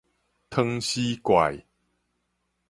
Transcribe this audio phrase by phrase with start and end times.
[0.49, 1.63] 湯匙狐